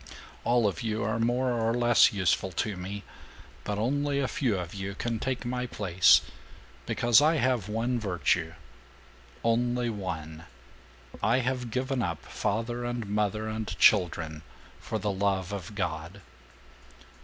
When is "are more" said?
1.03-1.51